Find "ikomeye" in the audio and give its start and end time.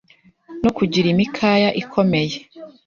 1.81-2.37